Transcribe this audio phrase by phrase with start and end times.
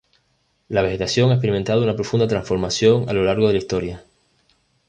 [0.67, 4.03] La vegetación ha experimentado una profunda transformación a lo largo de la historia.